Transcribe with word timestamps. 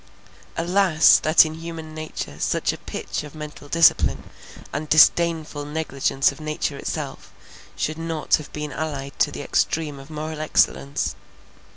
Alas! 0.57 1.19
that 1.19 1.45
in 1.45 1.53
human 1.53 1.93
nature 1.93 2.39
such 2.39 2.73
a 2.73 2.77
pitch 2.79 3.23
of 3.23 3.35
mental 3.35 3.67
discipline, 3.69 4.23
and 4.73 4.89
disdainful 4.89 5.63
negligence 5.63 6.31
of 6.31 6.41
nature 6.41 6.75
itself, 6.75 7.31
should 7.75 7.99
not 7.99 8.37
have 8.37 8.51
been 8.51 8.71
allied 8.73 9.13
to 9.19 9.29
the 9.31 9.43
extreme 9.43 9.99
of 9.99 10.09
moral 10.09 10.41
excellence! 10.41 11.15